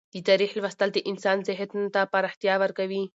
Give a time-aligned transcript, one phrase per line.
[0.13, 3.03] د تاریخ لوستل د انسان ذهن ته پراختیا ورکوي.